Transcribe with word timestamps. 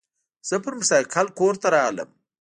زه 0.47 0.55
پر 0.63 0.73
موترسایکل 0.77 1.27
کور 1.37 1.53
ته 1.61 1.67
رالم. 1.73 2.09